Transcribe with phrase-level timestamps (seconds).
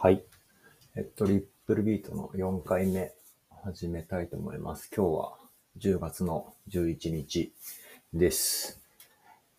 [0.00, 0.22] はい。
[0.94, 3.10] えっと、リップルビートの4回目
[3.64, 4.88] 始めたいと思います。
[4.96, 5.38] 今日は
[5.76, 7.52] 10月の11日
[8.14, 8.80] です。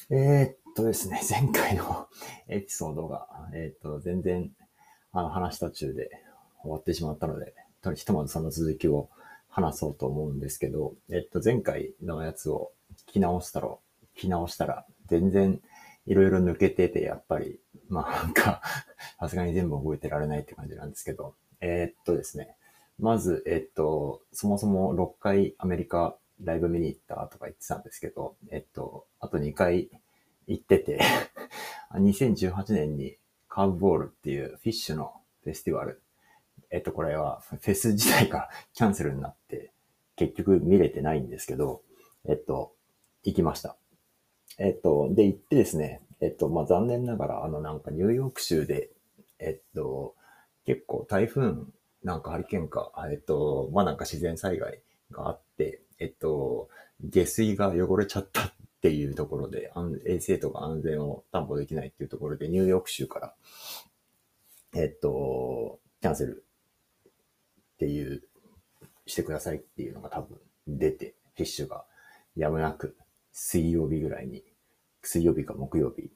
[0.09, 2.07] えーっとですね、 前回の
[2.47, 4.49] エピソードが、えーっと、全然、
[5.11, 6.09] あの、話途中で
[6.61, 9.09] 終わってしまったので、とひとまずその続きを
[9.49, 12.71] 話そうと思うんですけど、えっと、前回のやつを
[13.09, 13.67] 聞き直したら、
[14.15, 15.61] 聞き直したら、全然
[16.05, 17.59] いろいろ抜けてて、やっぱり、
[17.89, 18.61] まあなんか、
[19.19, 22.55] さすがに全部覚えてられないって感じなんですけど、えーっとですね、
[22.99, 29.89] まず、えっと、そもそも6回アメリカライブ見に行ったとか言ってたんですけど、えっと、あと2回
[30.47, 30.99] 行ってて、
[31.93, 36.01] 2018年にカーブボールっていうフィッシュのフェスティバル、
[36.71, 39.71] えっと、これはフェス自体が キャンセルになって、
[40.15, 41.81] 結局見れてないんですけど、
[42.25, 42.73] えっと、
[43.23, 43.77] 行きました。
[44.57, 48.89] えっと、で、行ってですね、えっと、まあ、残念ながら、あの、なんかニューヨーク州で、
[49.39, 50.15] えっと、
[50.65, 51.53] 結構台風、
[52.03, 54.81] なんかハリケーンか、えっと、まあ、なんか自然災害
[55.11, 56.69] があって、えっと、
[57.01, 63.35] 下水が汚れちゃったっていうところで、安衛生とか安全を担保できないっていうところで、ニューヨーク州から、
[64.73, 66.45] えっと、キャンセル
[67.73, 68.23] っていう、
[69.05, 70.37] してくださいっていうのが多分
[70.67, 71.83] 出て、フィッシュが
[72.35, 72.95] やむなく
[73.31, 74.43] 水曜日ぐらいに、
[75.01, 76.11] 水曜日か木曜日、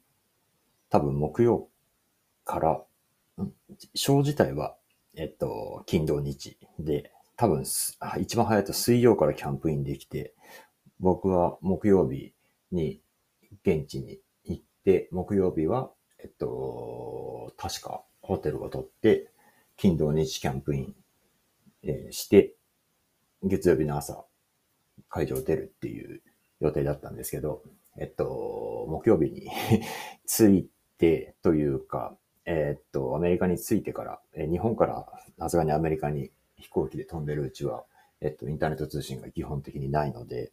[0.90, 1.68] 多分木曜
[2.44, 2.82] から、
[3.42, 3.52] ん
[3.94, 4.76] ショー自体は、
[5.16, 10.34] えっと、金土日で、多分す、一番早いと水曜からキャンプインできて、
[11.00, 12.32] 僕は木曜日
[12.70, 13.00] に
[13.64, 15.90] 現地に行って、木曜日は、
[16.22, 19.30] えっと、確かホテルを取って、
[19.76, 20.94] 金土日キャンプイン、
[21.82, 22.54] えーして、
[23.42, 24.24] 月曜日の朝、
[25.08, 26.22] 会場を出るっていう
[26.60, 27.62] 予定だったんですけど、
[27.98, 29.50] えっと、木曜日に
[30.26, 30.68] 着い
[30.98, 35.06] てというか、えっと、アメリカに着いてから、えー日本から
[35.38, 37.84] さすがにアメリカに飛行機で飛んでるうちは、
[38.20, 40.52] えっと、インターネット通信が基本的にないので、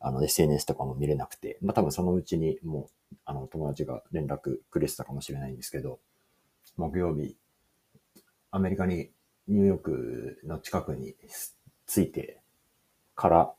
[0.00, 5.98] あの、SNS とかも見れなくて、まあ多分そのうちにもう、あの、友達が連絡くれてたかもしれないんですけど、
[6.76, 7.36] 木曜日、
[8.50, 9.10] アメリカに、
[9.48, 11.16] ニューヨークの近くに
[11.86, 12.40] 着いて
[13.16, 13.54] から、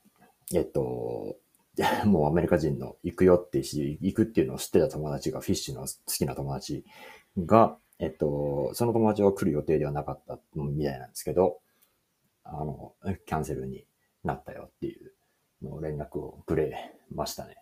[0.53, 1.37] えっと、
[2.05, 6.85] もうアメリカ人の行くよってし、行くっていうのを知ってた友達が、フィッシュの好きな友達
[7.37, 11.59] が、えっと、その友達は来る予定ではなかったみたいなんですけど、
[12.43, 12.93] あの、
[13.25, 13.85] キャンセルに
[14.23, 15.13] なったよっていう
[15.61, 17.57] の連絡をくれましたね。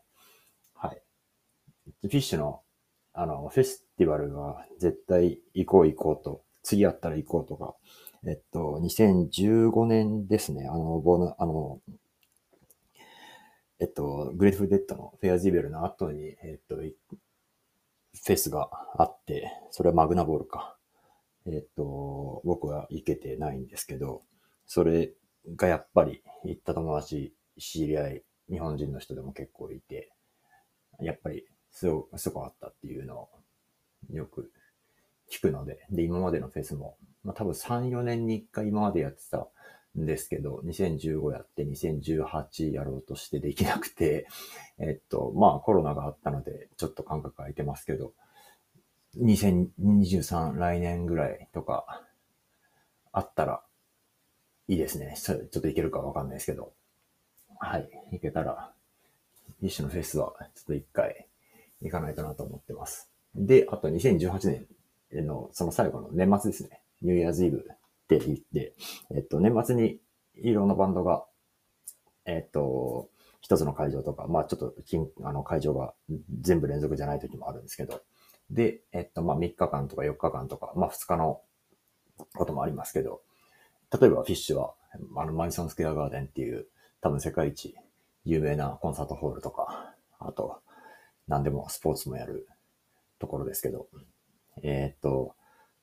[0.74, 1.02] はい。
[2.02, 2.62] Phish の、
[3.14, 7.76] あの、フェスティバルが絶対行こう行こうと、次やったら行こうとか、
[8.28, 11.82] えっと、2015年ですね、あの、ボー、あの、
[13.80, 16.82] えっと、 Grateful Dead の Fare Thee Well の後に、えっと、
[18.14, 20.76] フェスがあって、それは Magnaball か。
[21.46, 24.22] えっと、僕は行けてないんですけど、
[24.66, 25.14] それ
[25.56, 30.12] がやっぱり行った友達、知り合い、日本人の人でも結構いて、
[31.02, 33.30] やっぱりすごすごかったっていうのを
[34.12, 34.52] よく
[35.32, 39.48] 聞くので、で、今までのフェスも、まあ多分3、4年に1回今までやってた
[39.98, 44.28] んですけど、2015やって2018やろうとしてできなくて、
[44.80, 48.14] えっと、まあコロナがあったので、ちょっと間隔空いてますけど、
[49.18, 52.06] 2023来年ぐらいとか
[53.12, 53.64] あったら
[54.68, 55.16] いいですね。
[55.18, 56.74] ちょちょっといけるかわかんないですけど。
[57.60, 57.90] はい。
[58.14, 58.72] いけたら、
[59.62, 61.28] 一種のフェスはちょっと一回
[61.82, 63.10] 行かないとなと思ってます。
[63.36, 64.68] で、あと2018
[65.12, 66.82] 年のその最後の年末ですね。
[67.02, 67.66] ニューイヤーズイブ
[68.16, 68.74] って言って、
[69.12, 70.00] えっと、年末に
[70.36, 71.26] いろんなバンドが、
[72.26, 73.10] えっと、
[73.42, 74.74] 一つの会場とか、まあちょっと、
[75.24, 75.94] あの会場が
[76.42, 78.02] 全部連続じゃない時もあるんですけど、
[78.50, 81.42] で、えっと、まあ3日間とか4日間とか、まあ2日の
[82.36, 83.22] こともありますけど、
[84.00, 84.74] 例えばフィッシュは、
[85.16, 86.68] あの、マディソンスクエアガーデンっていう、
[87.02, 87.76] 多分世界一
[88.26, 90.62] 有名なコンサートホールとか、あと、
[91.28, 92.48] 何でもスポーツもやる
[93.20, 93.88] ところですけど、
[94.64, 95.36] えーっと、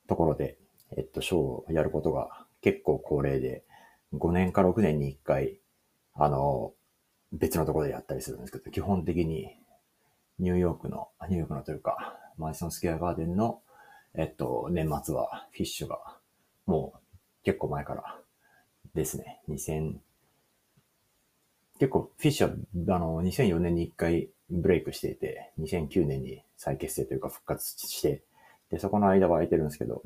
[0.08, 0.58] ところで、
[0.96, 3.64] えっと、ショーをやることが結構恒例で、
[4.14, 5.58] 5年か6年に1回、
[6.14, 6.72] あの、
[7.32, 9.58] 別のところでやったりするんですけど、基本的に
[10.38, 13.62] ニューヨークの、ニューヨークのというか、マディソンスクエアガーデンの、
[14.14, 16.18] えっと、年末はフィッシュが、
[16.66, 18.20] もう結構前から
[18.94, 19.96] ですね、2000、
[21.78, 28.22] 結構フィッシュは、あの、2004年に1回ブレイクしていて、2009年に再結成というか復活して、
[28.70, 30.02] で、そこの間は空いてるんですけど、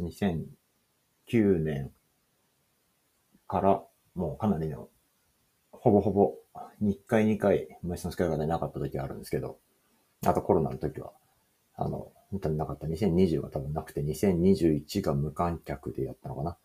[1.31, 1.93] 9年
[3.47, 3.83] から
[4.15, 4.89] もうかなりの、
[5.73, 6.35] ほぼほぼ、
[6.83, 9.59] 1回2回、マイソンスカイがなかった時があるんですけど、
[10.27, 11.13] あとコロナの時は、
[11.75, 12.87] あの、多分なかった。
[12.87, 16.57] 2020が多分なくて、2021が無観客でやったのかな。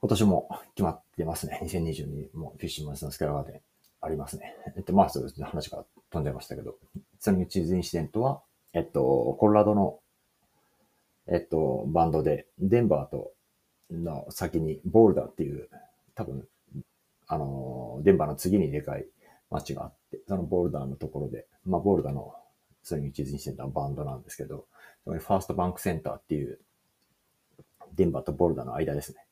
[0.00, 1.60] 今年も決まってますね。
[1.62, 3.60] 2022もフィッシュマンスのスケラーデン
[4.00, 4.54] ありますね。
[4.76, 5.46] えっと、まあ、そうですね。
[5.46, 6.76] 話が飛んでましたけど、
[7.18, 8.40] そのチーズインシデントは、
[8.72, 9.99] えっと、コロラドの、
[11.30, 13.32] えっと、バンドで、デンバーと
[13.90, 15.68] の先にボルダーっていう、
[16.16, 16.46] 多分、
[17.28, 19.06] あの、デンバーの次にでかい
[19.48, 22.34] 街があって、そのボルダーのところで、まあ、ボルダーの
[22.82, 24.66] スイングチーズインシデントのバンドなんですけど、
[25.04, 26.58] ファーストバンクセンターっていう、
[27.94, 29.24] デンバーとボルダーの間ですね。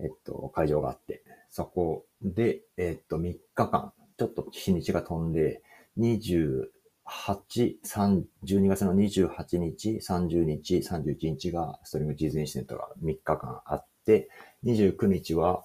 [0.00, 5.62] えっと、会場があって、そこで、えっと、3日間、ちょっと日にちが飛んで、
[7.12, 14.28] 8、3、12月の28日、30日、31日がストリングチーズインシデントが3日間あって、
[14.64, 15.62] 29日は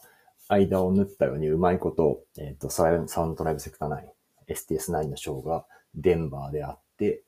[0.49, 5.65] 間を縫ったようにうまいこと、えっ、と、サウンドライブセクター9、STS9 のショーが
[5.95, 7.23] デンバーであって、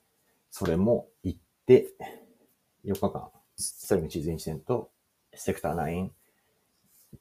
[0.51, 1.87] それも行って、
[2.85, 4.91] 4日間、ストリングチーズインシデント、
[5.33, 6.09] セクター9、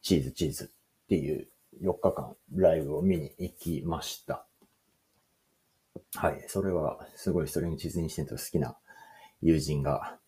[0.02, 1.48] チーズチーズっていう
[1.80, 4.47] 4日間ライブを見に行きました。
[6.14, 6.44] はい。
[6.48, 8.76] それはすごいストリングチーズインシデント好きな
[9.40, 10.18] 友人が、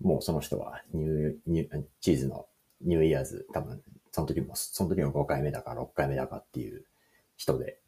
[0.00, 2.46] もうその人はニュー、チーズの
[2.80, 6.84] ニューイヤーズ、多分、その時も、その時も5回目だか6回目だかっていう
[7.36, 7.78] 人で、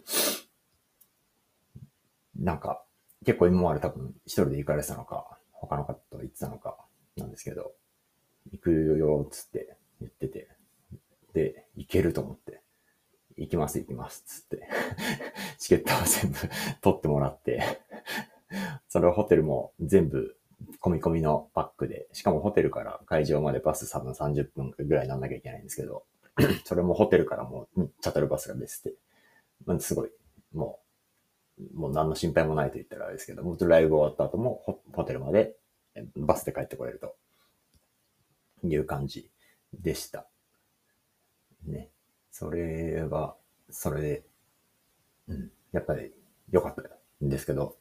[2.36, 2.84] なんか、
[3.24, 6.76] 結構今まで多分一人で行かれてたのか、他の方と言ってたのか、
[7.16, 7.72] なんですけど、
[8.50, 10.48] 行くよ、つって言ってて、
[11.32, 12.51] で、行けると思って、
[13.42, 14.68] 行きます、行きます、つって、
[15.58, 16.38] チケットを全部
[16.80, 17.62] 取ってもらって。
[18.88, 20.36] それをホテルも全部
[20.80, 26.04] 込み込みのパックで、しかもホテルから会場までバス多分30分ぐらいなんなきゃいけないんですけど、
[26.64, 28.92] それもホテルからもうチャトルバスが別で、
[29.80, 30.10] すごい、
[30.52, 30.80] も
[31.58, 34.62] う、もう何の心配もないと言ったらあれですけど、もライブ終わった後も
[34.92, 35.56] ホテルまで
[36.16, 37.16] バスで帰ってこれると
[38.64, 39.30] いう感じ
[39.74, 40.26] でした。
[41.66, 41.91] ね。
[42.32, 43.36] それは、
[43.70, 44.24] それで、
[45.28, 46.12] うん、やっぱり
[46.50, 46.82] 良かった
[47.24, 47.76] んですけど、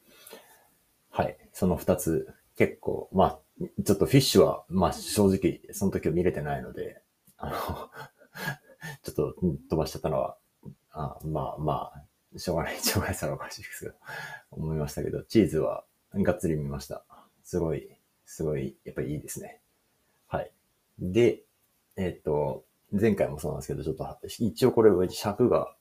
[1.10, 1.36] はい。
[1.52, 3.38] その二つ、結構、まあ、
[3.84, 7.02] ちょっとフィッシュは、まあ正直、その時は見れてないので、
[7.38, 7.52] あの
[9.02, 9.34] ちょっと
[9.70, 10.38] 飛ばしちゃったのは、
[10.90, 11.92] あまあま
[12.34, 13.96] あ、しょうがない、しょうがないさらおかしいですけど、
[14.50, 15.84] 思いましたけど、チーズは
[16.14, 17.04] がっつり見ました。
[17.42, 17.88] すごい、
[18.26, 19.60] すごい、やっぱりいいですね。
[20.28, 20.52] はい。
[20.98, 21.42] で、
[21.96, 25.74] えっ、と、前回もそうなんですけど、ちょっと、一応これ尺が、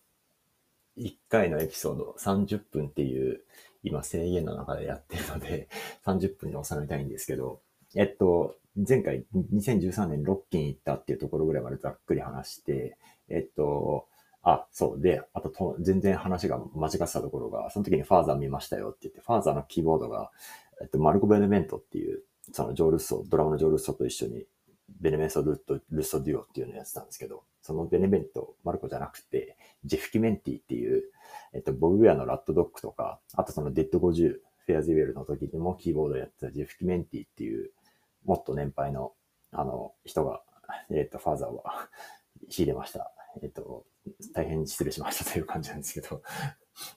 [0.98, 3.42] 1回のエピソード30分っていう
[3.84, 5.68] 今制限の中でやってるので、
[6.06, 7.62] 30分に収めたいんですけど、
[7.96, 12.98] えっと、前回2013年ロッキン行ったっていうところぐらいまでざっくり話して、
[13.30, 14.08] えっと、
[14.44, 15.02] あ、そう。
[15.02, 20.32] で、あとと、全然話が間違ってたところが、その時にファーザー見ましたよって言って、ファーザーのキーボードが、
[20.82, 24.46] えっと、マルコ・ベネメントっていう、そのジョールソ、ドラムのジョールソと一緒に
[25.00, 31.04] ベネメンソ・ルット、ルッソデュオっていうのをやってたんですけど、そのベネベント、マルコじゃなくて、ジェフ・キメンティっていう、
[31.54, 37.72] えっと、ボブウェアのラットドッグとか、あとそのデッド50、フェアズウェルの時にもキーボードやってたジェフ・キメンティっていう、
[38.26, 39.14] もっと年配の、
[39.52, 40.42] あの、人が、
[40.90, 41.90] えっと、ファーザーは
[42.50, 43.12] 仕入れました。
[43.42, 43.86] えっと、
[44.34, 46.22] 大変失礼しました という感じなんですけど、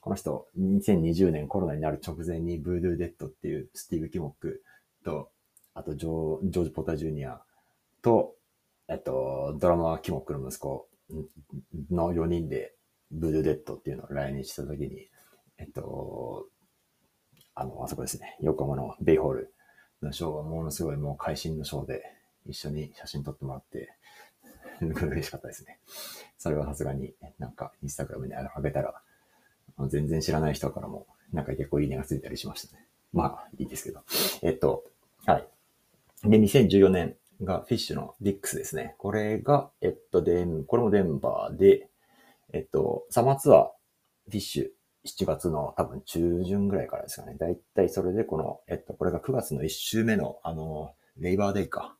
[0.01, 4.63] この人、2020年コロナになる直前にブードゥデッドっていうスティーブ・キモック
[5.03, 5.31] と、
[5.73, 7.41] あとジョジョージ・ポタ・ジュニア
[8.05, 8.35] と、
[8.87, 10.87] えっと、ドラマーキモックの息子
[11.89, 12.75] の4人で、
[13.11, 15.09] ブルーデッドっていうのを来日した時に、
[15.57, 16.45] えっと、
[17.55, 19.53] あの、あそこですね、横浜のベイホール
[20.03, 22.03] のショーはものすごいもう会心のショーで
[22.45, 23.89] 一緒に写真撮ってもらって、
[24.81, 25.79] 嬉しかったですね。
[26.37, 29.01] それはさすがになんかインスタグラムに上げたら、
[29.87, 32.85] 全然知らない人からもなんか結構いいねがついたりしましたね。
[33.13, 34.03] まあ、いいですけど。
[34.43, 34.83] えっと、
[35.25, 35.47] はい。
[36.23, 38.95] で、2014年がフィッシュのディックスですね。
[38.97, 41.89] これが、えっと、デン、これもデンバーで、
[42.53, 43.63] えっと、サマーツアー、
[44.27, 44.69] フィッシュ、
[45.05, 47.35] 7月の多分中旬ぐらいからですかね。
[47.37, 51.95] だいたいそれでこの、えっと、これが9月の1週目の、あの、レイバーデイか。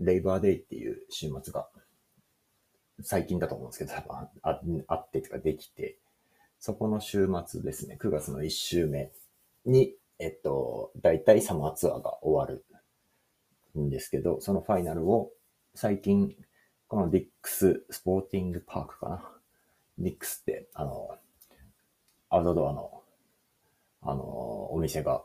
[0.00, 1.68] レイバーデイっていう週末が、
[3.02, 5.98] 最近だと思うんですけど、多分ああってとかできて、
[6.58, 9.10] そこの週末ですね、9月の1週目
[9.66, 12.64] に、えっと、だいたいサマーツアーが終わる
[13.76, 15.30] んですけど、そのファイナルを
[15.74, 16.36] 最近、
[16.88, 19.30] このディックススポーティングパークかな？
[19.98, 21.16] ディックスって、あの、
[22.30, 23.02] アウトドアの、
[24.02, 25.24] あの、お店が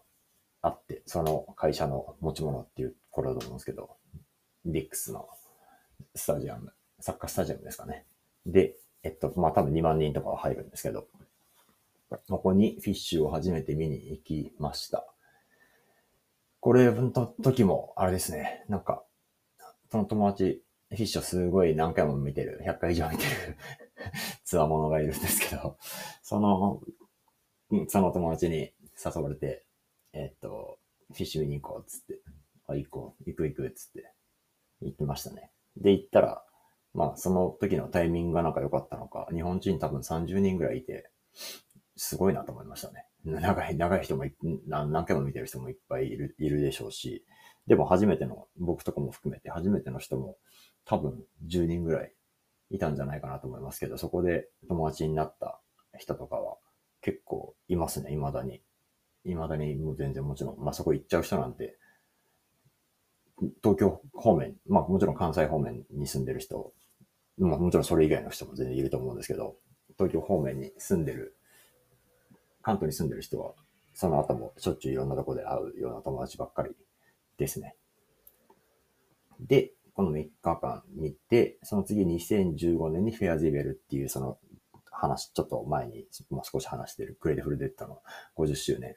[0.62, 3.98] あって、その会社の持ち物っていうこれだと思うんですけど、
[4.66, 5.28] ディックスの
[6.16, 8.06] スタジアム、サッカースタジアムですかね。
[8.46, 11.08] で、えっと、まあ、多分2万人とかは入るんですけど、
[12.28, 15.09] ここにフィッシュを初めて見に行きました。
[16.60, 17.10] これの
[17.42, 19.04] 時も、あれですね、なんか、
[19.92, 23.58] その友達、フィッシュすごい何回も見てる、100回以上見てる。
[24.44, 25.78] ツアー者がいるんですけど、
[26.24, 26.82] その、
[27.88, 28.74] その友達に
[29.04, 29.66] 誘われて、
[30.14, 30.80] えっと、
[31.12, 32.20] フィッシュ見に行こうっつって、
[32.68, 34.12] あ、行こう、行く行くっつって、
[34.82, 35.52] 行きましたね。
[35.78, 36.44] で、行ったら、
[36.94, 41.10] まあ、その時のタイミングがなんか良かったのか、日本人多分30人ぐらいいて、
[41.96, 43.06] すごいなと思いましたね。
[43.26, 44.26] 長い、長い人も
[44.68, 47.26] 何回も見てる人もいっぱいいる、いるでしょうし、
[47.68, 50.38] でも初めての、僕とかも含めて初めての人も
[50.86, 52.14] 多分10人ぐらい
[52.72, 55.60] いたんじゃないかなと思いますけど、そこで友達になった
[55.98, 56.58] 人とかは
[57.02, 58.62] 結構いますね、未だに。
[59.26, 61.78] 未だにもう全然もちろん、まあそこ行っちゃう人なんて、
[63.64, 66.74] 東京方面、まあもちろん関西方面に住んでる人、
[67.38, 69.58] まあもちろんそれ以外の人も全然いると思うんですけど、
[69.98, 71.36] 東京方面に住んでる、
[72.62, 73.54] 関東に住んでる人は、
[73.94, 76.72] その後もしょっちゅういろんなとこで会うような友達ばっかり
[77.38, 77.76] ですね。
[79.40, 84.38] で、この3日間見て、その次2015年にフェアゼベルっていうその
[84.92, 88.02] 話、ちょっと前にもう少し話してる Grateful Dead の
[88.38, 88.96] 50周年。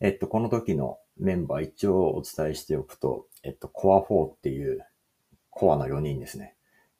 [0.00, 4.84] えっと、この時のメンバー一応お伝えしておくと、えっと、コア4っていう
[5.50, 6.54] コアの4人ですね。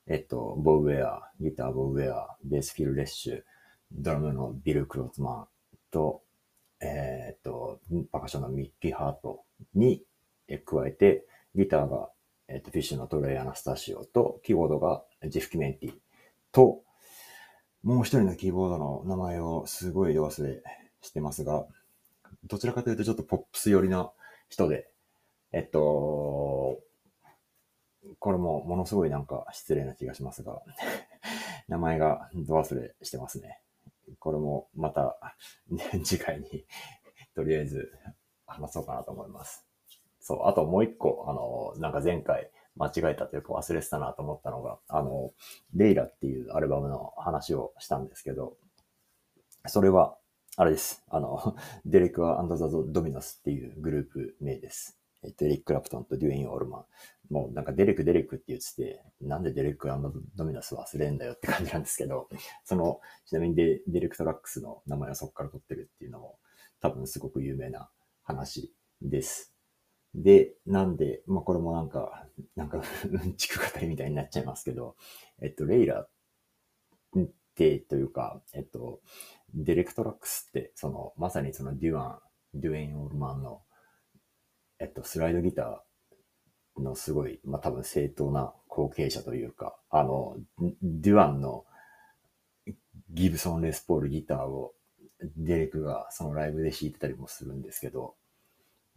[0.07, 3.43] えっと、ボブウェア、ギターボブウェア、ベースフィル・レッシュ、
[3.91, 5.47] ドラムのビル・クローツマン
[5.91, 6.21] と、
[6.79, 7.79] えー、っと、
[8.11, 10.03] パカションのミッキー・ハートに
[10.65, 11.25] 加えて、
[11.55, 12.09] ギターが、
[12.47, 15.93] えっと、フィッシュのトレイ・アナスタシオと、キーボードがジフ・キメンティ
[16.51, 16.83] と、
[17.83, 20.61] もう一人のキーボードの名前をすごい忘れ
[21.01, 21.65] してますが、
[22.45, 24.11] どちらかというとちょっとポップス寄りな
[24.49, 24.89] 人で、
[25.51, 26.79] えっと、
[28.19, 30.61] これもものすごいなんか失礼な気がしますが、
[31.67, 33.59] 名前がど忘れしてますね。
[34.19, 35.19] これもまた、
[36.03, 36.65] 次回に
[37.35, 37.91] とりあえず
[38.45, 39.65] 話そうかなと思います。
[40.19, 45.33] そう、あともう一個、あの、なんか前回間違えたというか忘れてたなと思ったのが、あの、
[45.73, 48.57] レイラっていうアルバムの話をしたんですけど、
[49.65, 50.17] それは、
[50.55, 51.03] あれです。
[51.09, 54.99] あの、 デレク・アンド・ザ・ドミノスっていうグループ名です。
[55.23, 56.85] えっと、エリック・クラプトンとデュエイン・オールマン。
[57.29, 59.89] もうなんかデレク・デレクって言ってて、なんでデレク・
[60.35, 62.29] ドミノス忘れんだよって感じなんですけど、
[62.63, 66.39] その、ちなみにデデレクトラックスの名前はそこから取ってるっていうのも、
[66.79, 67.89] 多分すごく有名な
[68.23, 69.53] 話です。
[70.15, 72.81] で、なんで、まあ、これもなんか、なんか、
[73.11, 74.95] うんちく語りみたいになっちゃいますけど、
[75.41, 76.09] えっと、レイラっ
[77.55, 79.01] てというか、えっと、
[79.53, 82.21] デレクトラックスって、その、まさにそのデュア
[82.55, 83.63] ン、デュエイン・オールマンの、
[84.79, 85.86] えっと、スライドギター
[86.81, 90.37] のすごい、まあ、多分正当な後継者というか、あの、
[90.81, 91.65] デュアンの
[93.11, 94.73] ギブソン・レスポールギターを
[95.37, 98.15] デレクがそのライブで弾いてたりもするんですけど、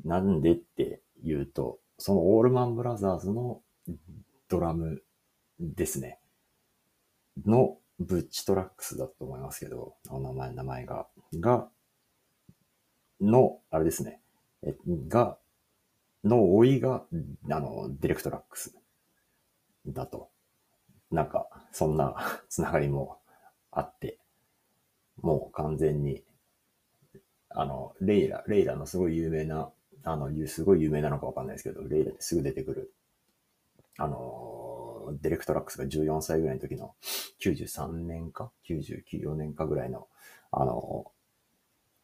[0.05, 3.61] なんでって言うと、そのオールマンブラザーズの
[4.49, 5.03] ドラム
[5.59, 6.19] ですね。
[7.47, 11.69] のブッチトラックスだと思いますけど、お名前、名前が、が、
[13.21, 14.21] の、あれですね。
[14.63, 14.75] え、
[15.09, 15.39] が、
[16.25, 17.05] の甥が、
[17.51, 18.75] あの、デレクトラックス
[19.87, 20.31] だと。
[21.11, 22.17] なんか、そんな
[22.49, 23.19] つながりも
[23.71, 24.19] あって、
[25.17, 26.25] もう完全に、
[27.49, 29.73] あの、レイラ、レイラのすごい有名な
[30.05, 32.95] あの、すごい有名なのかわかんないですけど、レイラですぐ出てくる、
[33.99, 36.95] あの、デレクトラックスが14歳ぐらいの時の
[37.43, 40.09] 93年か ?99 年かぐらいの、
[40.53, 41.13] あの、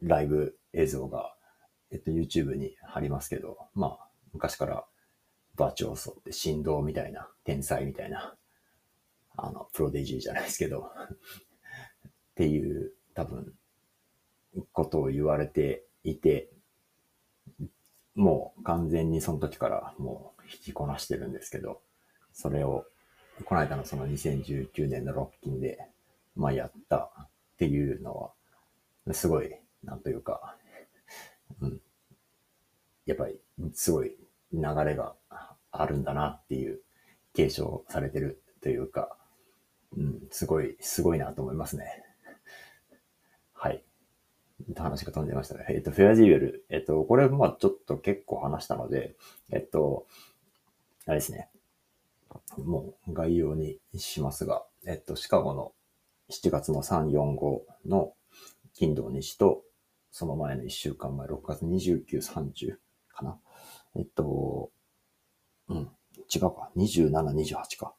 [0.01, 1.33] ライブ映像が、
[1.91, 4.06] えっと、YouTube に貼りますけど、まあ、
[4.37, 4.85] 昔から
[5.55, 8.35] バチョーソって振動みたいな、天才みたいな、
[9.35, 11.17] あの、プロデジーじゃないですけどっ
[12.35, 13.53] ていう、多分、
[14.71, 16.51] ことを言われていて、
[18.15, 21.81] もう完全にその時からもう引きこなしてるんですけど、
[22.31, 22.85] それを、
[23.45, 25.79] この間のその2019年のロッキンで、
[26.35, 28.15] まあやったっていうの
[29.07, 30.55] は、すごい、なんというか、
[31.61, 31.81] うん。
[33.07, 33.39] やっぱり、
[33.73, 34.15] すごい
[34.53, 35.15] 流れが
[35.71, 36.81] あるんだなっていう、
[37.37, 39.15] 継承されてるというか、
[39.95, 42.03] うん、すごい、すごいなと思いますね。
[43.53, 43.83] はい。
[44.75, 45.65] 話が飛んでましたね。
[45.69, 46.65] えっと、フェアジーベル。
[46.69, 49.15] えっと、これ、まあちょっと結構話したので、
[49.51, 50.07] えっと、
[51.05, 51.49] あれですね。
[52.57, 55.73] もう概要にしますが、えっと、シカゴの
[56.31, 58.13] 7月の3、4、5の
[58.73, 59.63] 金土日と、
[60.11, 62.77] その前の1週間前、6月29、30
[63.09, 63.39] かな。
[63.95, 64.71] えっと、
[65.69, 65.89] うん、
[66.33, 66.71] 違うか。
[66.75, 67.93] 27、28か。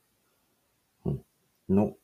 [1.04, 1.22] うん。
[1.68, 1.94] の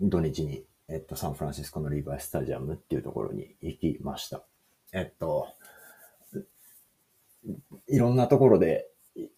[0.00, 4.44] 土日にえっと、サンフランシスコのリーバースタジアムっていうところに行きました。
[4.92, 5.48] えっと、
[7.88, 8.90] いろんなところで、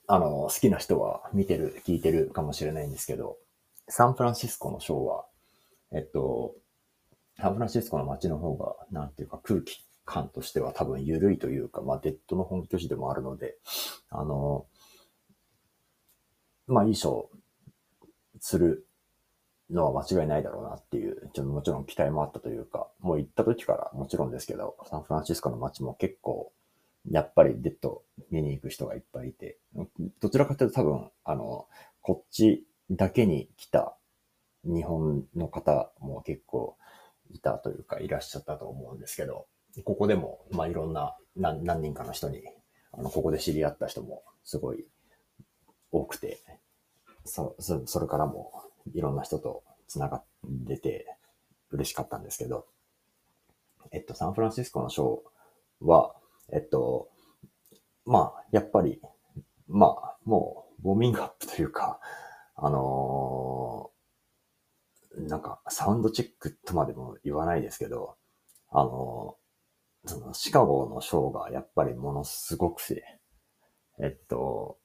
[0.08, 3.36] あの、好きな人は見てる、聞いてるかもしれないんですけど、
[3.88, 5.26] サンフランシスコのショーは、
[5.92, 6.56] えっと、
[7.38, 13.58] サンフランシスコの街の方が、なんていうか空気感としては多分緩いというか、まあ、デッドの本拠地でもあるので、
[14.08, 14.66] あの、
[16.66, 17.26] まあ、いいショー
[18.40, 18.86] する
[19.70, 26.52] のは間違いないだろうなっていう、ちょもちろん期待もあったというか、もう行った時からもちろんですけど、サンフランシスコの街も結構、
[27.10, 29.58] やっぱりデッド見に行く人がいっぱいいて、
[30.20, 31.66] どちらかというと多分、あの、
[32.00, 33.96] こっちだけに来た
[34.64, 36.76] 日本の方も結構
[37.30, 39.46] いたというか、いらっしゃったと思うんですけど、
[39.84, 42.42] ここでも、まあ、いろんな何何人かの人に、
[42.92, 44.86] あの、ここで知り合った人もすごい
[45.92, 46.40] 多くて、
[47.24, 48.52] そ、そそれからも
[48.94, 50.24] いろんな人と繋がっ
[50.66, 51.06] てて
[51.70, 52.66] 嬉しかったんですけど、
[53.92, 56.14] えっと、サンフランシスコのショーは、
[56.52, 57.08] えっと、
[58.04, 59.00] まあ、やっぱり、
[59.68, 62.00] まあ、もう、ウォーミングアップというか、
[62.54, 68.16] あのー、なんか、サウンドチェックとまでも言わないですけど、
[68.70, 69.36] あの、
[70.06, 73.18] その、シカゴのショーがやっぱりものすごくて、
[73.98, 74.78] えっと、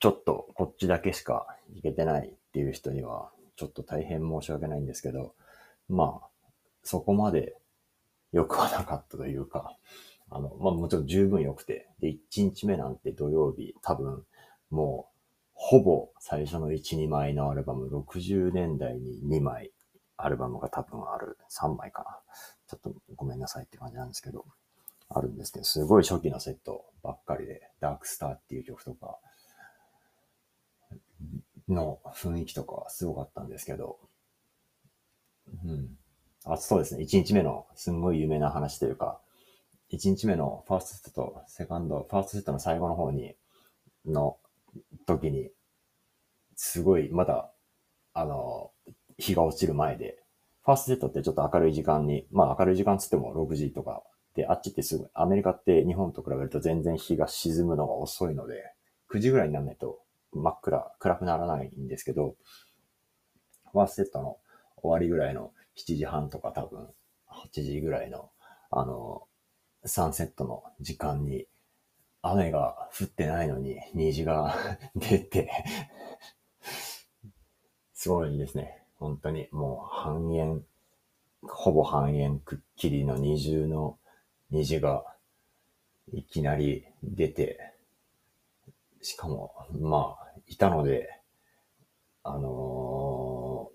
[0.00, 5.34] ちょっとこっちだけしか行けてないっていう人には、ちょっと大変申し訳ないんですけど、
[5.88, 6.28] まあ、
[6.82, 7.56] そこまで
[8.32, 9.76] 良くはなかったというか、
[10.30, 14.24] あの、まあもちろん十分良くて、で、1日目なんて土曜日、多分、
[14.70, 15.18] もう、
[15.54, 19.72] ほぼ最初の1、2枚のアルバム、60年代に2枚
[20.16, 22.20] アルバムが多分ある、3枚かな。
[22.68, 24.44] ちょっとごめんなさいって感じなんですけど、
[25.10, 29.18] あるんですけど、すごい初期のセットばっかりで、ダークスターっていう曲とか、
[31.68, 33.98] の雰囲気とかはすごかったんですけど、
[35.64, 35.96] うん。
[36.44, 37.02] あ、そうですね。
[37.02, 39.20] 1日目のすんごい有名な話というか、
[39.90, 43.34] 1日目のファーストセットとセカンド、ファーストセットの最後の方に、
[44.06, 44.38] の
[45.06, 45.50] 時に、
[46.56, 47.50] すごい、まだ、
[48.14, 48.72] あの、
[49.18, 50.22] 日が落ちる前で、
[50.68, 54.02] ファーストセットってちょっと明るい時間に、まあ明るい時間つっても6時とか
[54.34, 58.74] で、あっちってすぐ、アメリカって日本と比べると全然日が沈むのが遅いので、
[59.10, 60.00] 9時ぐらいにならないと
[60.34, 62.36] 真っ暗、暗くならないんですけど、
[63.72, 64.36] ファーストセットの
[64.82, 66.86] 終わりぐらいの7時半とか多分
[67.30, 68.28] 8時ぐらいの、
[68.70, 69.22] あの、
[69.86, 71.46] サンセットの時間に
[72.20, 74.54] 雨が降ってないのに虹が
[74.94, 75.50] 出て
[77.94, 78.84] すごいですね。
[78.98, 80.64] 本当にもう半円、
[81.42, 83.98] ほぼ半円くっきりの二重の
[84.50, 85.04] 虹が
[86.12, 87.74] いきなり出て、
[89.02, 91.08] しかも、まあ、いたので、
[92.24, 93.70] あの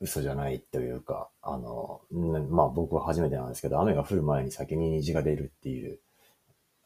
[0.00, 5.98] ー、嘘じゃないというか、あのー、まあ僕は初めてなんですけど、雨が降る前に先に虹が出るっていう、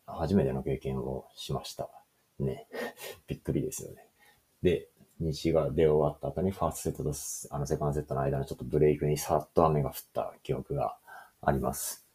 [0.06, 1.88] 初めての経験をしました。
[2.38, 2.66] ね。
[3.26, 4.06] びっくりですよね。
[4.62, 4.88] で、
[5.20, 10.96] 虹が出終わった後にファーストセットとあのセカンドセットの間のちょっとブレイクにさっと雨が降った記憶が
[11.40, 12.06] あります。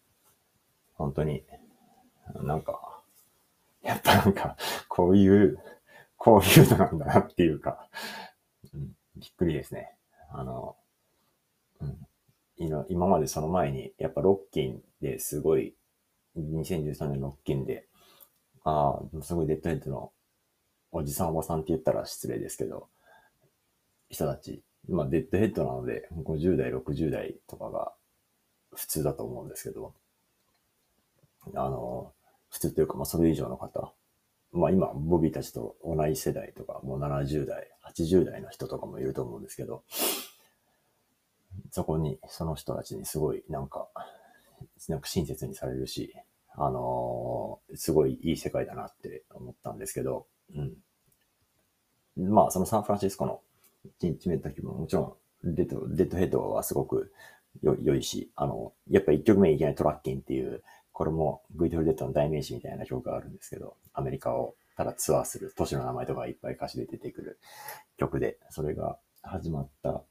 [1.00, 1.44] 本当に、
[2.44, 3.02] なんか、
[3.82, 4.58] やっぱなんか、
[4.90, 5.58] こういう、
[6.18, 7.88] こういうのなんだなっていうか、
[8.74, 9.96] うん、びっくりですね。
[10.32, 10.76] あの、
[11.80, 15.74] うん、今までその前に、やっぱロッキンですごい、
[16.38, 17.88] 2013年ロッキンで、
[18.66, 20.12] ああ、すごいデッドヘッドの
[20.92, 22.88] おじさんおばさんって言ったら失礼ですけど、
[24.10, 27.94] 人たち、まあデッドヘッドなので、50代、60代とかが
[28.74, 29.94] 普通だと思うんですけど、
[31.56, 32.14] あの、
[32.50, 33.94] 普通というか、まあ、それ以上の方。
[34.52, 39.84] まあ、今、ボビーたちと同じ世代とか、もう70代、80代の人とかもいると思うんですけど、
[41.72, 43.88] そこに、その人たちにすごい、なんか、
[44.88, 46.14] なんか親切にされるし、
[46.56, 50.26] あのー、すごいいい世界だなって思ったんですけど、
[50.56, 52.34] うん。
[52.34, 53.42] まあ、そのサンフランシスコの
[54.02, 57.14] 1日目の時ももちろん、デッド、デッドヘッドはすごく
[57.62, 67.40] 良いし、あの、やっぱ1曲目いきなりトラッキンっていう、これも VTL デッドの代名詞みたいな曲があるんですけど、アメリカをただツアーする都市の名前とかいっぱい歌詞で出てくる
[67.98, 70.04] 曲で、それが始まった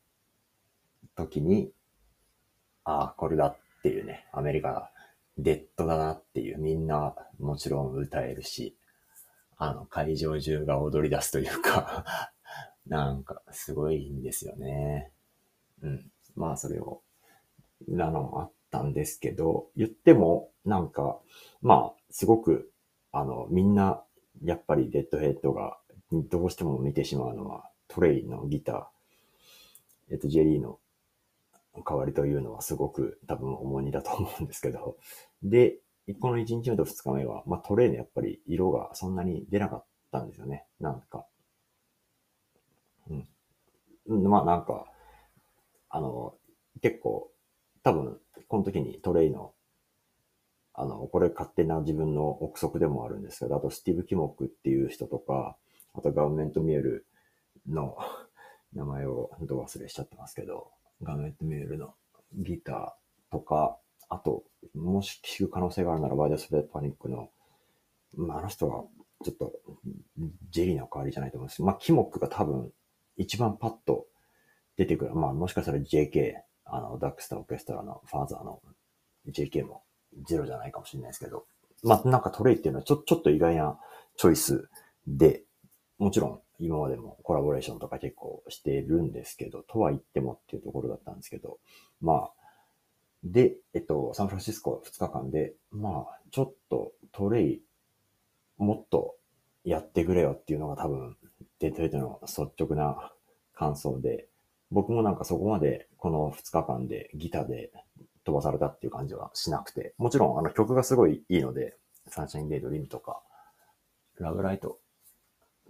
[1.17, 1.73] 時に、
[2.85, 4.91] ああ、これだっていうね、アメリカ
[5.37, 8.77] デッドだなっていう、みんなもちろん歌えるし、
[9.59, 12.33] あの、会場中が踊り出すというか
[12.87, 15.13] なんかすごいんですよね。
[15.83, 16.11] うん。
[16.37, 17.03] まあそれを、
[17.87, 21.21] なのもあったんですけど、言っても、なんか、
[21.61, 22.71] まあ、すごく、
[23.13, 24.03] あの、みんな、
[24.43, 25.79] やっぱりデッドヘッドが、
[26.11, 28.87] どうしても見てしまうのは、トレイのギター、
[30.11, 30.79] えっと、ジェリーの
[31.85, 34.97] 代わりというのはすごく多分重荷だと思うんですけど、
[35.43, 35.79] で、
[36.15, 40.65] この1日目と2日目は、まあトレーのやっぱり色がそんなに出なかったんですよね。
[40.81, 41.27] なんか。
[44.09, 44.23] うん。
[44.25, 44.87] まあなんか、
[45.91, 46.35] あの、
[46.81, 47.31] 結構、
[47.83, 48.19] 多分、
[48.49, 49.53] この時にトレイの、
[50.75, 55.57] あの、これ勝手な自分の憶測でもあるんですけど、あとスティーブ・キモックっていう人とか、
[55.95, 57.07] あとガーメント・ミエル
[57.69, 57.97] の
[58.73, 60.71] 名前をど忘れしちゃってますけど、
[61.03, 61.95] ガーメント・ミエルの
[62.35, 64.45] ギターとか、あと、
[64.75, 67.31] もし聞く可能性があるなら、ワイドスプレッドパニックの、
[68.17, 68.85] まあ、あの人は、
[69.25, 69.53] ちょっと、
[70.51, 72.73] ジェリーの代わりじゃないと思うんですまあ、キモックが多分、
[73.17, 74.07] 一番パッと
[74.77, 75.15] 出てくる。
[75.15, 78.63] まあ、もしかしたら JK、あの、ダックスターオーケストラのファーザーの
[79.29, 79.83] JK も
[80.27, 81.47] ゼロじゃないかもしれないですけど、
[81.83, 83.79] まあ、なんかトレイっていうのはちょ、ちょっと意外な
[84.17, 84.69] チョイス
[85.07, 85.43] で、
[85.99, 91.59] もちろん今までもコラボレーションとか結構してるんですけど、とは言ってもっていうところだったんですけど、
[92.01, 92.33] まあ、
[93.25, 97.63] で、えっと、サンフランシスコ2日間で、まあ、ちょっとトレイ、
[98.59, 99.17] もっと
[99.65, 101.17] やってくれよっていうのが多分、
[101.61, 103.13] デトロイトの率直な
[103.55, 104.29] 感想で、
[104.71, 107.73] 僕もなんかそこまでこの2日間でギターで
[108.25, 111.77] 飛ばされたっていう感じはしなくて、もちろんあの曲がすごいいいので、
[112.09, 113.23] サンシャインデイドリームとか、
[114.19, 114.79] ラブライト、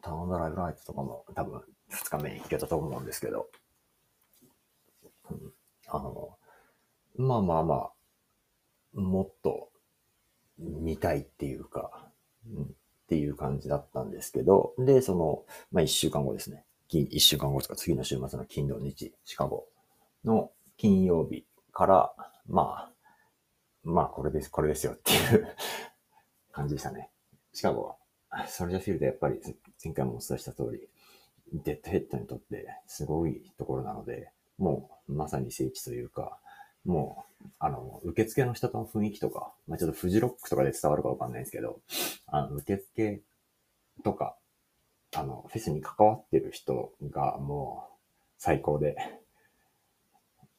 [0.02, 3.48] タウンドライブライトとかも多分2日目に弾けたと思うんですけど、
[5.30, 5.52] うん、
[5.88, 6.37] あの、
[7.18, 7.74] まあまあま
[8.96, 9.70] あ、もっと
[10.58, 12.08] 見たいっていうか、
[12.46, 12.66] うん、っ
[13.08, 16.64] ていう感じだったんですけど、で、その、まあ一週間後ですね。
[16.90, 19.66] 一週間後とか次の週末の金土日、シカゴ
[20.24, 22.12] の金曜日から、
[22.46, 22.92] まあ、
[23.84, 25.48] まあこれです、これですよっていう
[26.50, 27.10] 感じでしたね。
[27.52, 27.96] シカゴ
[28.30, 29.40] は、ソルジャーフィールドやっぱり
[29.82, 30.88] 前回もお伝えした通り、
[31.52, 36.38] デッドヘッドにとってすごいところなので、もうまさに聖地というか、
[36.84, 41.80] もう、あの、受付の人との雰囲気とか、まあ、ちょっとフジロックとかで伝わるかわかんないんですけど、
[42.26, 43.22] あの、受付
[44.04, 44.36] とか、
[45.14, 47.94] あの、フェスに関わってる人がもう
[48.38, 48.96] 最高で、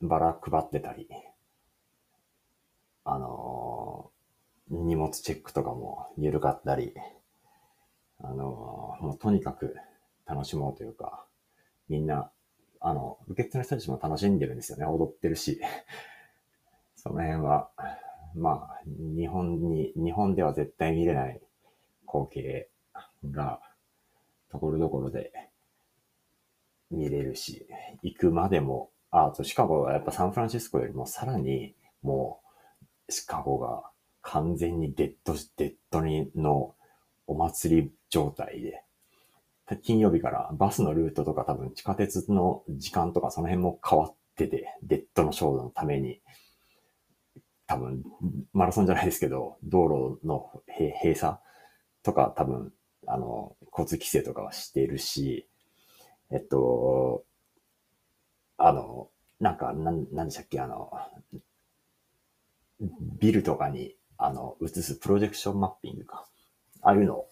[0.01, 1.09] バラ配ってたり、
[3.03, 4.11] あの
[4.69, 6.93] 荷物チェックとかも緩かったり、
[8.21, 9.75] あのもうとにかく
[10.25, 11.25] 楽しもうというか、
[11.89, 12.31] みんな、
[12.79, 14.85] あの、受付の人たちも楽しんでるんですよね。
[14.85, 15.61] 踊ってるし。
[16.95, 17.69] その辺は、
[18.35, 21.41] まあ、日本に、日本では絶対見れない
[22.07, 22.69] 光景
[23.31, 23.61] が、
[24.49, 25.31] ところどころで
[26.91, 27.67] 見れるし、
[28.01, 32.41] 行くまでも、あ、とシカゴはやっぱサンフランシスコよりもさらにも
[33.07, 33.89] うシカゴが
[34.21, 36.75] 完全にデッド、デッドにの
[37.27, 38.83] お祭り状態で、
[39.77, 46.21] 金曜日からバスのルートとか多分地下鉄の時間とかその辺も変わってて、デッドのショーのために、
[47.67, 48.03] 多分
[48.53, 51.37] マラソンじゃないですけど、道路の閉鎖
[52.01, 52.73] とか多分
[53.11, 55.47] あの、交通規制とかはしてるし、
[56.31, 57.23] えっと、
[58.57, 60.91] あの、なんか、なん、なんでしたっけ、あの、
[63.19, 66.27] ビルとかに、あの、映すプロジェクションマッピングか。
[66.81, 67.25] ああいうの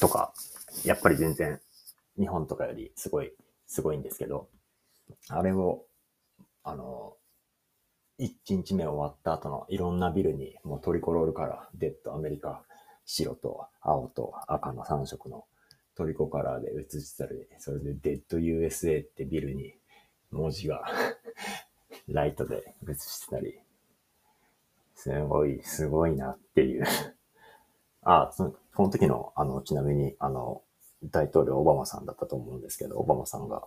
[0.00, 0.32] とか、
[0.84, 1.60] やっぱり全然、
[2.18, 3.32] 日本とかよりすごい、
[3.66, 4.48] すごいんですけど、
[5.28, 5.84] あれを、
[6.62, 7.16] あの、
[8.18, 12.62] 1日目終わった後のいろんなビルに、もうトリコロールから、デッドアメリカ、
[13.04, 15.44] 白と青と赤の3色の
[15.96, 19.74] トリコカラーで映してたり、それでデッド USA ってビルに
[20.30, 20.84] 文字が
[22.08, 23.60] ライトで映してたり、
[24.94, 26.84] すごい、すごいなっていう。
[28.02, 30.62] あ、その、この時の、あの、ちなみに、あの、
[31.10, 33.62] 大統領オバマさんだったと思うんですけど、オバマさんが、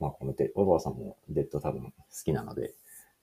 [0.00, 1.92] まあ、このて、オバマさんもデッド多分好
[2.24, 2.74] きなので、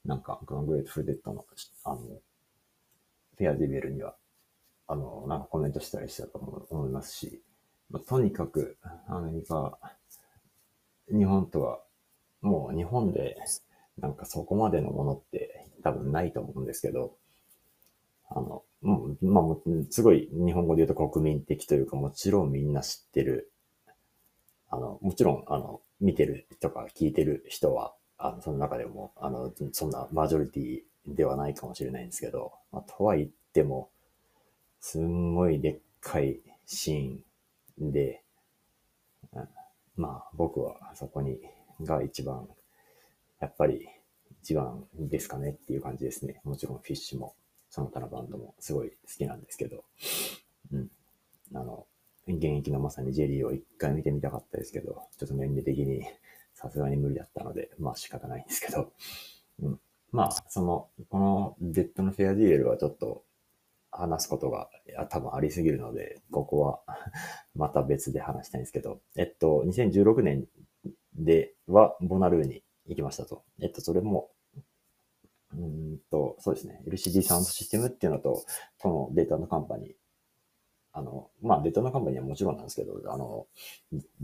[0.05, 1.45] なんか、グラングレートフルデッドの、
[1.83, 1.97] あの、
[3.37, 4.15] フェアディベルには
[4.91, 7.41] あの、なんかコメントしたりしたと思いますし、
[7.89, 9.79] まあ、とにかくアメリカ、
[11.07, 11.79] 日本とは、
[12.41, 13.37] もう日本で
[13.97, 17.15] なんかそこまでのものって多分ないと思うんですけど、
[18.29, 19.45] あの、もう、まあ、
[19.89, 23.49] すごい日本語で言うと国民的というか、もちろんみんな知ってる。
[24.71, 33.89] あの、もちろん、あの、見てるとか聞いてる人は、あの、その中でも、あの、そんなマジョリティではないかもしれないんですけど、まあ、とは言っても、
[34.79, 38.23] すんごいでっかいシーンで、
[39.33, 39.47] うん
[39.97, 41.37] まあ僕はそこに
[41.83, 42.47] が一番、
[43.39, 43.87] やっぱり
[44.41, 46.41] 一番ですかねっていう感じですね。
[46.43, 47.35] もちろんフィッシュも、
[47.69, 49.83] その他のバンドもすごい好きなんですけど、
[50.71, 50.89] うん。
[51.53, 51.85] あの、
[52.27, 56.05] 現役のまさにジェリーを一回見てみたかったですけど、ちょっと年齢的に
[56.53, 58.91] さすがに無理だったので、まあ仕方ないんですけど、
[59.61, 59.79] うん。
[60.11, 63.23] まあ、その、このデッドのフェアディエルはちょっと
[63.91, 64.69] 話すことが
[65.09, 66.79] 多分ありすぎるので、ここは
[67.55, 70.45] また別で話したいんですけど、えっと、2016年
[71.15, 73.43] ではボナルーに行きましたと。
[73.61, 74.29] えっと、それも、
[75.53, 76.81] うんと、そうですね。
[76.87, 78.43] LCD サウンドシステムっていうのと、
[78.79, 79.91] このデータのカンパニー、
[80.93, 83.47] あの、まあ、データのカンパニーはもちろんなんですけど、あの、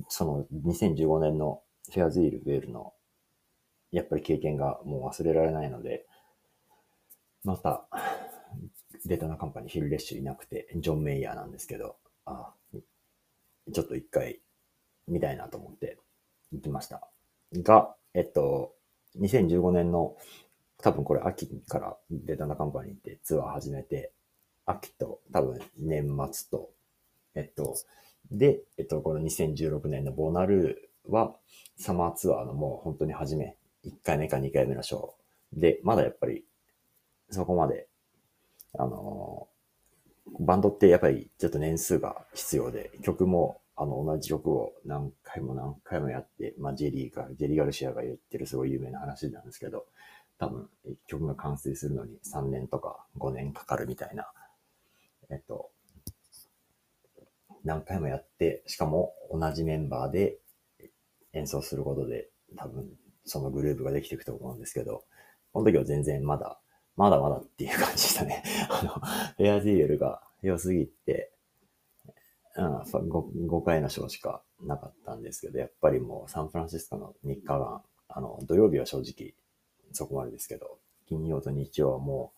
[0.09, 1.61] その2015年の
[1.93, 2.93] フェアズイール・ウェールの、
[3.91, 6.05] やっぱり経験がもう忘れられないので、
[7.43, 7.87] また、
[9.05, 12.53] データのカンパニー、ヒル・レッシュいなくて、ジョン・メイヤーなんですけど、あ
[13.73, 14.39] ちょっと一回
[15.07, 15.97] 見たいなと思って
[16.51, 17.07] 行きました。
[17.53, 18.73] が、えっと、
[19.19, 20.15] 2015年の
[20.81, 24.11] 多分これ秋からデータのカンパニーってツアー始めて、
[24.67, 26.69] 秋と多分年末と、
[27.35, 27.75] えっと、
[28.29, 31.33] で、えっと、この2016年のボナルーは
[31.77, 35.59] サマーツアーのもう本当に初め、1回目か2回目のショー。
[35.59, 36.43] で、まだやっぱり
[37.29, 37.87] そこまで、
[38.77, 39.47] あの
[40.39, 49.85] バンドってやっぱりちょっと年数が必要で、曲もあの同じ曲を何回も何回もやって、まあジェリーが、ジェリーガルシアが言ってるすごい有名な話なんですけど、
[50.39, 50.67] 多分
[51.07, 54.27] 曲が完成するのに3年とか5年かかるみたいな、
[55.29, 55.69] えっと、
[57.63, 60.37] 何回もやって、しかも同じメンバーで
[61.33, 62.89] 演奏することで多分
[63.25, 65.03] そのグループができていくと思うんですけど、
[65.51, 66.59] この時は全然まだ、
[66.95, 68.43] まだまだっていう感じでしたね。
[68.69, 71.31] あの、フェアディエルが良すぎて、
[72.55, 73.09] うん、5,
[73.47, 79.35] 5回のショーしかなかったんですけど、やっぱりもうサンフランシスコの3日間、あの、土曜日は正直
[79.91, 82.33] そこまでですけど、金曜と日曜はも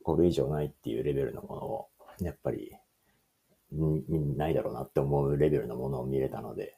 [0.00, 1.88] う、これ以上ないっていうレベルのものを、
[2.20, 2.72] やっぱり、
[3.72, 6.76] ないだろうなって思うレベルのものを見れたので、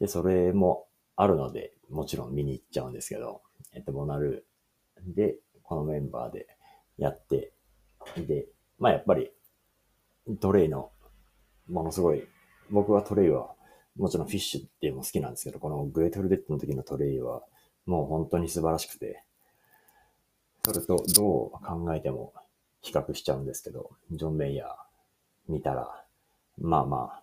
[0.00, 4.46] で、それもあるので、もちろん見に行っちゃうんですけど、えっと、モナル。
[5.14, 6.46] で、このメンバーで
[6.98, 7.52] やって、
[8.16, 8.46] で、
[8.78, 9.30] まあやっぱり、
[10.40, 10.90] トレイの、
[11.68, 12.26] ものすごい、
[12.70, 13.54] 僕はトレイは、
[13.96, 17.42] もちろんフィッシュっていうのも好きなんですけど、このグレートルデッドの時のトレイは、
[17.86, 19.22] もう本当に素晴らしくて、
[20.64, 22.34] それとどう考えても
[22.86, 24.70] 比較しちゃうんですけど、ジョン・メイヤー
[25.48, 26.04] 見たら、
[26.58, 27.22] まあまあ、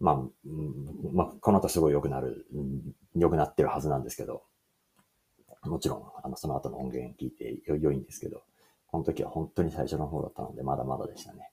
[0.00, 0.16] まあ、
[1.12, 2.46] まあ、この後すごい良くなる、
[3.16, 4.42] 良くなってるはずなんですけど、
[5.62, 8.42] もちろん、あの、その後の音源聞いて良いんですけど、
[8.88, 11.50] この時は本当に最初の方だったので、まだまだでしたね。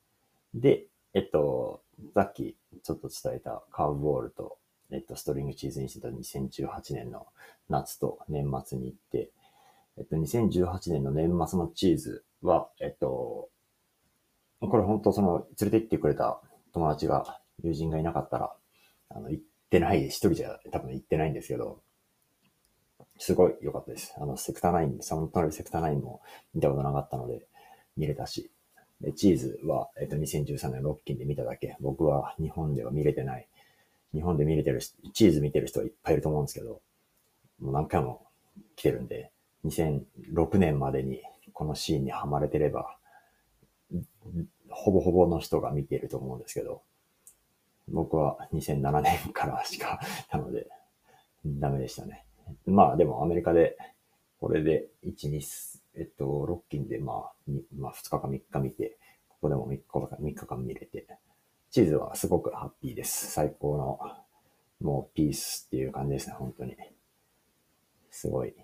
[0.54, 1.82] で、えっと、
[2.14, 4.58] さっきちょっと伝えたカーブボールと、
[4.92, 7.28] えっと、ストリングチーズにしてた2018年の
[7.70, 9.30] 夏と年末に行って、
[9.98, 13.50] えっと、2018年の年末のチーズは、えっと、
[14.60, 16.42] これ本当その、連れて行ってくれた
[16.74, 18.54] 友達が、友人がいなかったら、
[19.10, 21.82] あの、行ってない、一人じゃ多分行ってないんですけど、
[23.18, 24.14] すごい良かったです。
[24.18, 26.22] あの、セクター9、サウンド隣セクター9も
[26.54, 27.48] 見たことなかったので、
[27.98, 28.52] 見れたし。
[29.02, 31.76] で、チーズは、えっと、2013年ロッキンで見ただけ。
[31.80, 33.48] 僕は日本では見れてない。
[34.14, 34.82] 日本で見れてる
[35.14, 36.82] チーズ見てる人はいっぱいいると思うんですけど、
[37.60, 38.26] もう何回も
[38.76, 39.32] 来てるんで、
[39.66, 41.22] 2006年までに
[41.60, 42.96] このシーンにはまれてれば、
[44.70, 46.84] ほぼほぼの人が見ていると思うんですけど、
[47.90, 50.00] 僕は2007年からしか、
[50.32, 50.70] なので、
[51.44, 52.24] ダメでしたね。
[52.66, 53.78] まあでもアメリカで、
[54.40, 61.08] これで1、2、えっと、ロッキンでまあ、まあ2日か3日見て、ここでも3日か3日間見れて、
[61.72, 63.30] チーズはすごくハッピーです。
[63.32, 64.00] 最高の、
[64.80, 66.78] もうピースっていう感じですね、本当に。
[68.12, 68.56] すごい、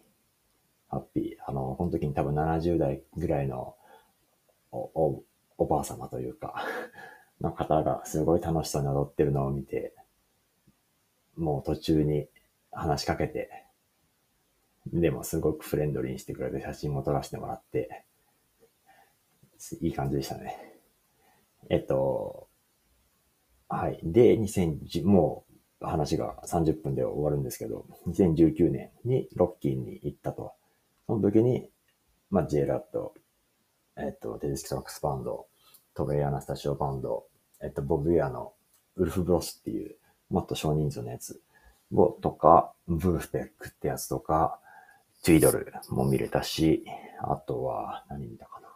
[0.96, 1.44] ハッピー。
[1.46, 3.76] あの、この時に多分70代ぐらいの
[4.72, 5.24] お、お、
[5.58, 6.66] おばあ様というか
[7.42, 9.94] の方がすごい楽しそうに踊ってるのを見て、
[11.36, 12.30] もう途中に
[12.72, 13.66] 話しかけて、
[14.88, 18.06] でもすごくフレンドリーにしてくれて写真も撮らせてもらって、
[19.82, 20.80] いい感じでしたね。
[21.70, 22.48] えっと、
[23.68, 24.00] はい。
[24.04, 25.46] で、2010、も
[25.82, 30.54] う話が30分で終わるんですけど、2019年にロッキーに行ったと。
[31.08, 31.70] その時に、
[32.30, 33.14] まあ、 JRAD、
[33.98, 35.48] えっと、テデスキトラックスバンド、
[35.94, 37.26] トレイ・アナスタシオバンド、
[37.62, 38.54] えっと、ボブ・ウィアの
[38.96, 39.96] ウルフ・ブロスっていう、
[40.30, 41.42] もっと少人数のやつ
[41.94, 44.60] を、とか、 Vulfpeck ってやつとか、
[45.24, 46.86] トゥイドルも見れたし、
[47.22, 48.68] あとは、何見たかな。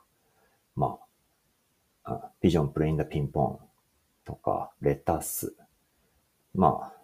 [0.75, 0.99] ま
[2.03, 3.59] あ、ビジョン・プレイン・ダ・ピンポン
[4.23, 5.55] とか、レタス。
[6.53, 6.99] まあ、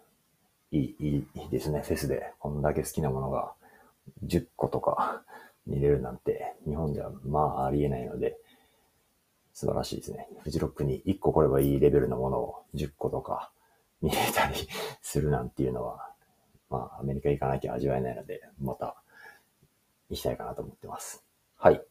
[0.70, 0.96] いい、
[1.34, 1.82] いいですね。
[1.82, 3.52] フェスでこんだけ好きなものが
[4.24, 5.22] 10個とか
[5.66, 8.36] 見れるなんて、日本ではまあありえないので、
[9.52, 10.28] 素晴らしいですね。
[10.42, 13.50] フジロックに1個来ればいいレベルのものを10個とか
[14.02, 14.68] 見れたり
[15.02, 16.10] するなんていうのは、
[16.68, 18.96] まあアメリカ行かなきゃ味わえないので、また
[20.10, 21.24] 行きたいかなと思ってます。
[21.56, 21.82] はい。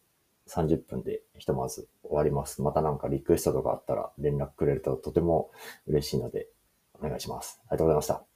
[0.47, 2.61] 30分でひとまず終わります。
[2.61, 5.49] またなんかリクエストとかあったら連絡くれるととても
[5.87, 6.47] 嬉しいので
[6.93, 7.59] お願いします。
[7.63, 8.34] ありがとうございました。